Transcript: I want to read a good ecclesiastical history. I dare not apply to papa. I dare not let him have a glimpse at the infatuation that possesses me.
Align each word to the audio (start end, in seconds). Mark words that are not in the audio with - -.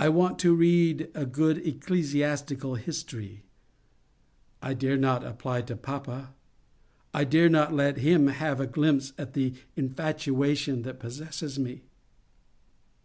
I 0.00 0.08
want 0.08 0.40
to 0.40 0.52
read 0.52 1.10
a 1.14 1.24
good 1.24 1.58
ecclesiastical 1.64 2.74
history. 2.74 3.44
I 4.60 4.74
dare 4.74 4.96
not 4.96 5.22
apply 5.24 5.62
to 5.62 5.76
papa. 5.76 6.34
I 7.14 7.22
dare 7.22 7.48
not 7.48 7.72
let 7.72 7.98
him 7.98 8.26
have 8.26 8.58
a 8.58 8.66
glimpse 8.66 9.12
at 9.16 9.34
the 9.34 9.54
infatuation 9.76 10.82
that 10.82 10.98
possesses 10.98 11.56
me. 11.56 11.82